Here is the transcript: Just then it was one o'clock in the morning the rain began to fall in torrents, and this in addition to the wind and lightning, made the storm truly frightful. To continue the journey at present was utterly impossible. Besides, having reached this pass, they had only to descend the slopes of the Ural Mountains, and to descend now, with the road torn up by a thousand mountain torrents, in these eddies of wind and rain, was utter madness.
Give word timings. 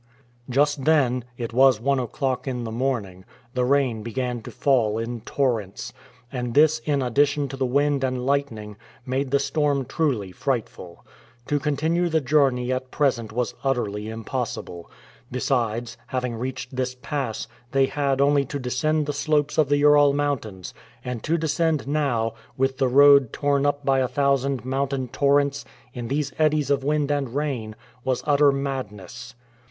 Just 0.49 0.85
then 0.85 1.25
it 1.37 1.53
was 1.53 1.79
one 1.79 1.99
o'clock 1.99 2.47
in 2.47 2.63
the 2.63 2.71
morning 2.71 3.23
the 3.53 3.63
rain 3.63 4.01
began 4.01 4.41
to 4.41 4.49
fall 4.49 4.97
in 4.97 5.21
torrents, 5.21 5.93
and 6.31 6.55
this 6.55 6.79
in 6.85 7.03
addition 7.03 7.47
to 7.49 7.55
the 7.55 7.67
wind 7.67 8.03
and 8.03 8.25
lightning, 8.25 8.77
made 9.05 9.29
the 9.29 9.37
storm 9.37 9.85
truly 9.85 10.31
frightful. 10.31 11.05
To 11.45 11.59
continue 11.59 12.09
the 12.09 12.19
journey 12.19 12.71
at 12.71 12.89
present 12.89 13.31
was 13.31 13.53
utterly 13.63 14.09
impossible. 14.09 14.89
Besides, 15.31 15.97
having 16.07 16.33
reached 16.35 16.75
this 16.75 16.95
pass, 16.99 17.47
they 17.71 17.85
had 17.85 18.19
only 18.19 18.43
to 18.45 18.57
descend 18.57 19.05
the 19.05 19.13
slopes 19.13 19.59
of 19.59 19.69
the 19.69 19.77
Ural 19.77 20.13
Mountains, 20.13 20.73
and 21.05 21.21
to 21.25 21.37
descend 21.37 21.87
now, 21.87 22.33
with 22.57 22.79
the 22.79 22.87
road 22.87 23.31
torn 23.31 23.67
up 23.67 23.85
by 23.85 23.99
a 23.99 24.07
thousand 24.07 24.65
mountain 24.65 25.09
torrents, 25.09 25.63
in 25.93 26.07
these 26.07 26.33
eddies 26.39 26.71
of 26.71 26.83
wind 26.83 27.11
and 27.11 27.35
rain, 27.35 27.75
was 28.03 28.23
utter 28.25 28.51
madness. 28.51 29.35